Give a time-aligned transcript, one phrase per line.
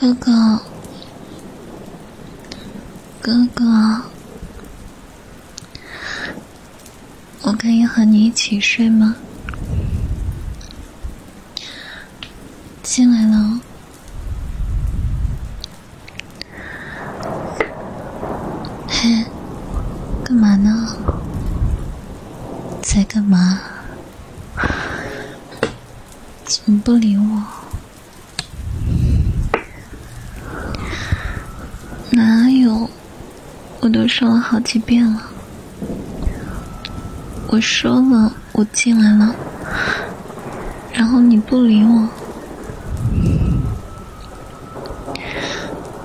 [0.00, 0.58] 哥哥，
[3.20, 4.00] 哥哥，
[7.42, 9.14] 我可以和你一起睡吗？
[12.82, 13.60] 进来了。
[18.88, 19.26] 嘿，
[20.24, 20.96] 干嘛呢？
[22.80, 23.60] 在干嘛？
[26.46, 27.42] 怎么不理我？
[32.12, 32.90] 哪有？
[33.80, 35.22] 我都说了好几遍了。
[37.46, 39.32] 我说了，我进来了，
[40.92, 42.08] 然后你不理我，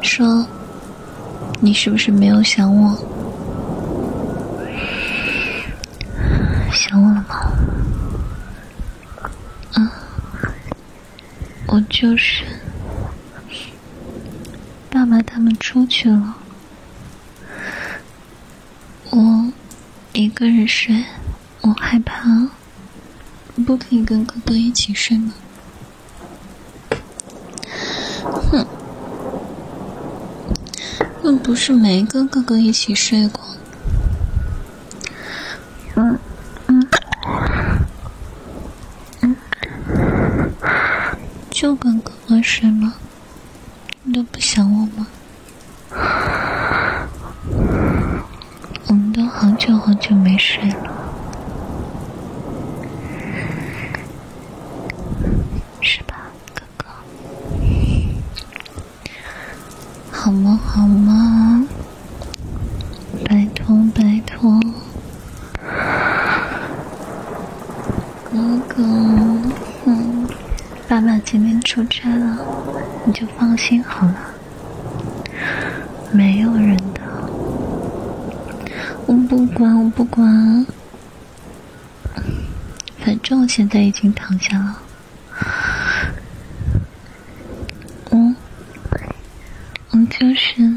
[0.00, 0.46] 说
[1.60, 2.96] 你是不是没有想我？
[6.72, 7.52] 想我了吗？
[9.74, 9.90] 嗯，
[11.66, 12.44] 我就是。
[14.88, 16.36] 爸爸他们出去了，
[19.10, 19.52] 我
[20.12, 21.04] 一个人睡，
[21.62, 22.48] 我害怕。
[23.66, 25.34] 不可以跟哥哥一起睡吗？
[28.22, 28.66] 哼，
[31.24, 33.44] 又不是没跟哥哥一起睡过。
[35.96, 36.18] 嗯
[36.68, 36.88] 嗯
[39.22, 39.36] 嗯，
[41.50, 42.94] 就跟哥哥睡吗？
[44.04, 45.06] 你都不想我吗？
[48.86, 50.90] 我们都好久好久没睡了，
[55.80, 56.16] 是吧，
[56.52, 56.86] 哥哥？
[60.10, 60.58] 好吗？
[60.60, 61.64] 好吗？
[63.28, 64.60] 拜托拜托，
[68.24, 68.82] 哥哥，
[69.84, 70.26] 嗯，
[70.88, 72.36] 爸爸今天出差了。
[73.04, 74.16] 你就放心好了，
[76.10, 76.76] 没有人，
[79.08, 80.66] 我不管，我不管，
[82.98, 84.78] 反正我现在已经躺下了，
[88.10, 88.34] 我，
[89.92, 90.76] 我就是。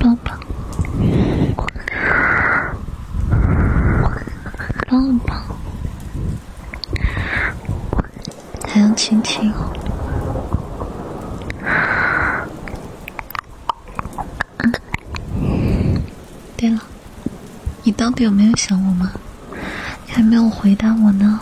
[0.00, 0.36] 抱抱，
[4.88, 5.34] 抱抱，
[8.68, 9.52] 还要亲亲。
[16.56, 16.80] 对了，
[17.82, 19.12] 你到底有没有想我吗？
[20.06, 21.40] 你还没有回答我呢，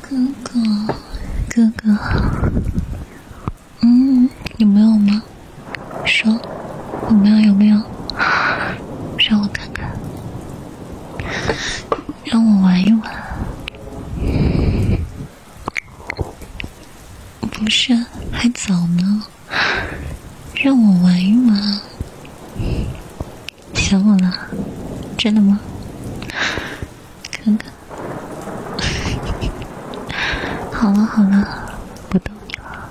[0.00, 0.94] 哥哥，
[1.48, 1.98] 哥哥，
[3.80, 5.22] 嗯，有没有吗？
[6.06, 6.30] 说，
[7.10, 7.38] 有没有？
[7.40, 7.76] 有没有？
[9.18, 9.90] 让我看看，
[12.24, 13.02] 让我玩一玩。
[17.50, 17.92] 不是，
[18.30, 19.24] 还早呢，
[20.54, 21.38] 让我玩一。
[23.74, 24.30] 想我了，
[25.18, 25.58] 真的吗？
[27.32, 27.72] 看看，
[30.72, 32.88] 好了好了，不逗你了。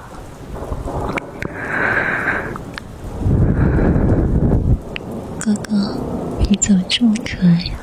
[5.40, 5.96] 哥哥，
[6.40, 7.74] 你怎么这么可爱呀？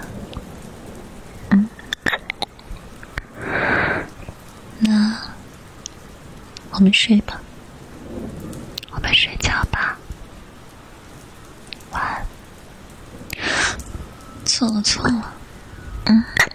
[1.51, 1.67] 嗯，
[4.81, 5.19] 那
[6.73, 7.41] 我们睡吧，
[8.93, 9.99] 我们睡觉吧。
[14.57, 15.33] 错了错了，
[16.05, 16.54] 嗯。